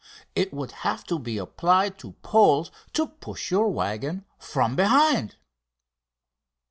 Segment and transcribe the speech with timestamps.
[0.35, 5.35] It would have to be applied to poles to push your waggon from behind!"